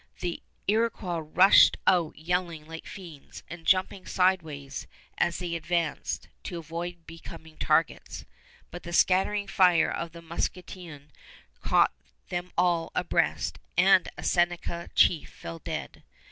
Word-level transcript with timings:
The 0.19 0.41
Iroquois 0.67 1.19
rushed 1.19 1.77
out 1.85 2.17
yelling 2.17 2.65
like 2.65 2.87
fiends, 2.87 3.43
and 3.47 3.67
jumping 3.67 4.07
sideways 4.07 4.87
as 5.19 5.37
they 5.37 5.53
advanced, 5.53 6.27
to 6.45 6.57
avoid 6.57 7.05
becoming 7.05 7.55
targets; 7.55 8.25
but 8.71 8.81
the 8.81 8.93
scattering 8.93 9.45
fire 9.45 9.91
of 9.91 10.11
the 10.11 10.23
musketoon 10.23 11.11
caught 11.61 11.93
them 12.29 12.51
full 12.57 12.91
abreast 12.95 13.59
and 13.77 14.09
a 14.17 14.23
Seneca 14.23 14.89
chief 14.95 15.29
fell 15.29 15.59
dead. 15.59 16.01